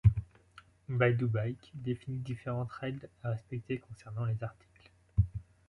Baidu 0.89 1.27
Baike 1.27 1.69
définit 1.75 2.17
différentes 2.17 2.71
règles 2.71 3.07
à 3.23 3.29
respecter 3.29 3.77
concernant 3.77 4.25
les 4.25 4.43
articles. 4.43 4.91